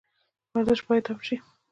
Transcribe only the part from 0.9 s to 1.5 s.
عام شي